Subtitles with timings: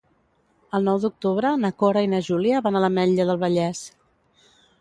[0.77, 3.83] El nou d'octubre na Cora i na Júlia van a l'Ametlla del Vallès.